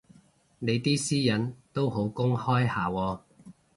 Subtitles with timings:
[0.57, 3.19] 你啲私隱都好公開下喎